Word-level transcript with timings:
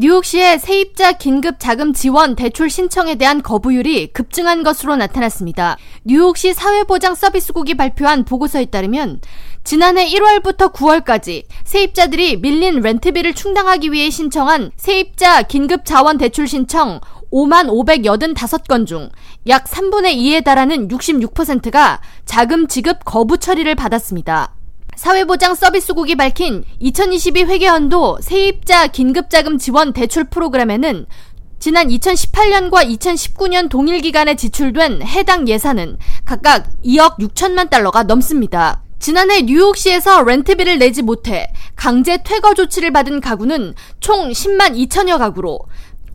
뉴욕시의 0.00 0.60
세입자 0.60 1.14
긴급 1.14 1.58
자금 1.58 1.92
지원 1.92 2.36
대출 2.36 2.70
신청에 2.70 3.16
대한 3.16 3.42
거부율이 3.42 4.12
급증한 4.12 4.62
것으로 4.62 4.94
나타났습니다. 4.94 5.76
뉴욕시 6.04 6.54
사회보장 6.54 7.16
서비스국이 7.16 7.74
발표한 7.74 8.24
보고서에 8.24 8.66
따르면 8.66 9.20
지난해 9.64 10.06
1월부터 10.06 10.72
9월까지 10.72 11.46
세입자들이 11.64 12.36
밀린 12.36 12.78
렌트비를 12.78 13.34
충당하기 13.34 13.90
위해 13.90 14.08
신청한 14.08 14.70
세입자 14.76 15.42
긴급 15.42 15.84
자원 15.84 16.16
대출 16.16 16.46
신청 16.46 17.00
5만 17.32 17.66
585건 17.66 18.86
중 18.86 19.10
약 19.48 19.64
3분의 19.64 20.14
2에 20.14 20.44
달하는 20.44 20.86
66%가 20.88 22.00
자금 22.24 22.68
지급 22.68 23.04
거부 23.04 23.38
처리를 23.38 23.74
받았습니다. 23.74 24.57
사회보장 24.98 25.54
서비스국이 25.54 26.16
밝힌 26.16 26.64
2022 26.80 27.44
회계연도 27.44 28.18
세입자 28.20 28.88
긴급자금 28.88 29.56
지원 29.56 29.92
대출 29.92 30.24
프로그램에는 30.24 31.06
지난 31.60 31.86
2018년과 31.86 32.84
2019년 32.98 33.68
동일 33.68 34.00
기간에 34.00 34.34
지출된 34.34 35.02
해당 35.02 35.46
예산은 35.46 35.98
각각 36.24 36.66
2억 36.84 37.20
6천만 37.20 37.70
달러가 37.70 38.02
넘습니다. 38.02 38.82
지난해 38.98 39.42
뉴욕시에서 39.42 40.24
렌트비를 40.24 40.80
내지 40.80 41.02
못해 41.02 41.52
강제 41.76 42.20
퇴거 42.24 42.54
조치를 42.54 42.92
받은 42.92 43.20
가구는 43.20 43.74
총 44.00 44.30
10만 44.32 44.88
2천여 44.88 45.18
가구로 45.18 45.60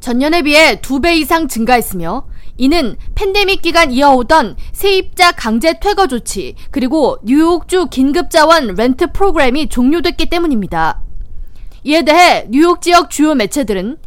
전년에 0.00 0.42
비해 0.42 0.80
2배 0.80 1.16
이상 1.16 1.48
증가했으며 1.48 2.26
이는 2.58 2.96
팬데믹 3.14 3.62
기간 3.62 3.92
이어오던 3.92 4.56
세입자 4.72 5.32
강제 5.32 5.78
퇴거 5.80 6.06
조치 6.06 6.54
그리고 6.70 7.18
뉴욕주 7.22 7.86
긴급자원 7.90 8.74
렌트 8.74 9.12
프로그램이 9.12 9.68
종료됐기 9.68 10.26
때문입니다. 10.26 11.02
이에 11.84 12.02
대해 12.02 12.46
뉴욕 12.48 12.80
지역 12.80 13.10
주요 13.10 13.34
매체들은 13.34 13.98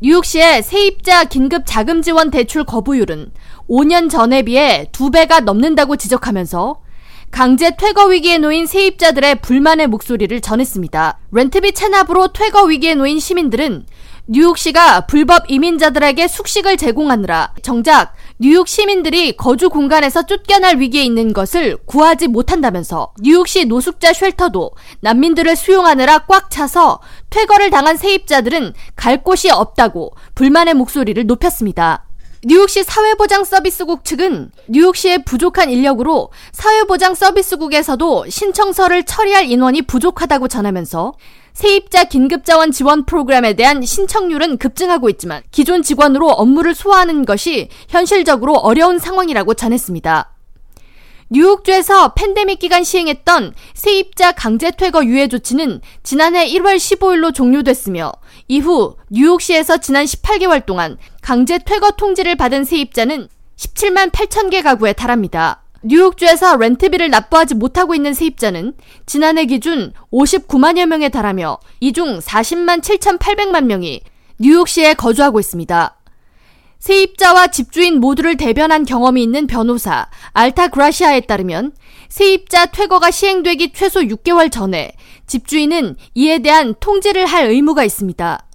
뉴욕시의 0.00 0.62
세입자 0.62 1.24
긴급 1.24 1.62
자금 1.66 2.02
지원 2.02 2.30
대출 2.30 2.64
거부율은 2.64 3.32
5년 3.68 4.10
전에 4.10 4.42
비해 4.42 4.88
2배가 4.92 5.42
넘는다고 5.42 5.96
지적하면서 5.96 6.80
강제 7.30 7.76
퇴거 7.76 8.06
위기에 8.06 8.38
놓인 8.38 8.66
세입자들의 8.66 9.40
불만의 9.40 9.88
목소리를 9.88 10.40
전했습니다. 10.40 11.18
렌트비 11.32 11.72
체납으로 11.72 12.28
퇴거 12.28 12.64
위기에 12.64 12.94
놓인 12.94 13.18
시민들은 13.18 13.86
뉴욕시가 14.28 15.02
불법 15.02 15.48
이민자들에게 15.48 16.26
숙식을 16.26 16.76
제공하느라 16.78 17.52
정작 17.62 18.12
뉴욕 18.40 18.66
시민들이 18.66 19.36
거주 19.36 19.70
공간에서 19.70 20.26
쫓겨날 20.26 20.80
위기에 20.80 21.04
있는 21.04 21.32
것을 21.32 21.76
구하지 21.86 22.26
못한다면서 22.26 23.12
뉴욕시 23.20 23.66
노숙자 23.66 24.12
쉘터도 24.12 24.72
난민들을 25.00 25.54
수용하느라 25.54 26.26
꽉 26.26 26.50
차서 26.50 27.00
퇴거를 27.30 27.70
당한 27.70 27.96
세입자들은 27.96 28.74
갈 28.96 29.22
곳이 29.22 29.48
없다고 29.48 30.10
불만의 30.34 30.74
목소리를 30.74 31.24
높였습니다. 31.24 32.05
뉴욕시 32.44 32.84
사회보장 32.84 33.44
서비스국 33.44 34.04
측은 34.04 34.50
뉴욕시의 34.68 35.24
부족한 35.24 35.70
인력으로 35.70 36.30
사회보장 36.52 37.14
서비스국에서도 37.14 38.28
신청서를 38.28 39.04
처리할 39.04 39.50
인원이 39.50 39.82
부족하다고 39.82 40.48
전하면서 40.48 41.14
세입자 41.54 42.04
긴급자원 42.04 42.72
지원 42.72 43.06
프로그램에 43.06 43.54
대한 43.54 43.82
신청률은 43.82 44.58
급증하고 44.58 45.08
있지만 45.10 45.42
기존 45.50 45.82
직원으로 45.82 46.28
업무를 46.28 46.74
소화하는 46.74 47.24
것이 47.24 47.70
현실적으로 47.88 48.54
어려운 48.56 48.98
상황이라고 48.98 49.54
전했습니다. 49.54 50.32
뉴욕주에서 51.28 52.14
팬데믹 52.14 52.60
기간 52.60 52.84
시행했던 52.84 53.54
세입자 53.74 54.32
강제 54.32 54.70
퇴거 54.70 55.04
유예 55.04 55.26
조치는 55.26 55.80
지난해 56.04 56.46
1월 56.46 56.76
15일로 56.76 57.34
종료됐으며 57.34 58.12
이후 58.46 58.96
뉴욕시에서 59.10 59.78
지난 59.78 60.04
18개월 60.04 60.64
동안 60.64 60.98
강제 61.26 61.58
퇴거 61.58 61.90
통지를 61.90 62.36
받은 62.36 62.62
세입자는 62.62 63.26
17만 63.56 64.12
8천 64.12 64.48
개 64.48 64.62
가구에 64.62 64.92
달합니다. 64.92 65.60
뉴욕주에서 65.82 66.56
렌트비를 66.56 67.10
납부하지 67.10 67.56
못하고 67.56 67.96
있는 67.96 68.14
세입자는 68.14 68.74
지난해 69.06 69.44
기준 69.46 69.92
59만여 70.12 70.86
명에 70.86 71.08
달하며 71.08 71.58
이 71.80 71.92
중 71.92 72.20
40만 72.20 72.80
7,800만 72.80 73.64
명이 73.64 74.02
뉴욕시에 74.38 74.94
거주하고 74.94 75.40
있습니다. 75.40 75.96
세입자와 76.78 77.48
집주인 77.48 77.98
모두를 77.98 78.36
대변한 78.36 78.84
경험이 78.84 79.24
있는 79.24 79.48
변호사 79.48 80.06
알타 80.32 80.68
그라시아에 80.68 81.22
따르면 81.22 81.72
세입자 82.08 82.66
퇴거가 82.66 83.10
시행되기 83.10 83.72
최소 83.72 83.98
6개월 84.00 84.52
전에 84.52 84.92
집주인은 85.26 85.96
이에 86.14 86.38
대한 86.38 86.76
통지를 86.78 87.26
할 87.26 87.46
의무가 87.46 87.82
있습니다. 87.82 88.45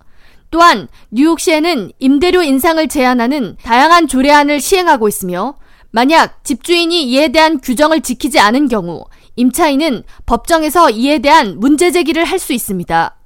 또한 0.51 0.87
뉴욕시에는 1.09 1.91
임대료 1.99 2.43
인상을 2.43 2.85
제한하는 2.87 3.57
다양한 3.63 4.07
조례안을 4.07 4.59
시행하고 4.61 5.07
있으며 5.07 5.55
만약 5.91 6.43
집주인이 6.43 7.03
이에 7.05 7.29
대한 7.29 7.59
규정을 7.59 8.01
지키지 8.01 8.39
않은 8.39 8.67
경우 8.67 9.05
임차인은 9.37 10.03
법정에서 10.25 10.89
이에 10.91 11.19
대한 11.19 11.59
문제 11.59 11.91
제기를 11.91 12.25
할 12.25 12.37
수 12.37 12.53
있습니다. 12.53 13.17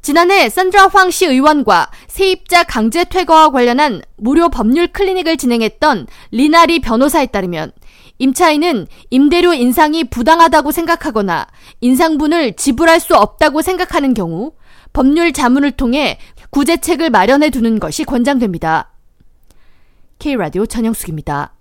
지난해 0.00 0.48
산드라 0.48 0.88
황씨 0.88 1.26
의원과 1.26 1.90
세입자 2.08 2.64
강제 2.64 3.04
퇴거와 3.04 3.50
관련한 3.50 4.02
무료 4.16 4.48
법률 4.48 4.88
클리닉을 4.88 5.36
진행했던 5.36 6.08
리나리 6.32 6.80
변호사에 6.80 7.26
따르면 7.26 7.70
임차인은 8.18 8.88
임대료 9.10 9.54
인상이 9.54 10.04
부당하다고 10.04 10.72
생각하거나 10.72 11.46
인상분을 11.80 12.54
지불할 12.54 12.98
수 12.98 13.14
없다고 13.14 13.62
생각하는 13.62 14.12
경우 14.14 14.52
법률 14.92 15.32
자문을 15.32 15.72
통해 15.72 16.18
구제책을 16.50 17.10
마련해 17.10 17.50
두는 17.50 17.78
것이 17.78 18.04
권장됩니다. 18.04 18.90
K라디오 20.18 20.66
전영숙입니다. 20.66 21.52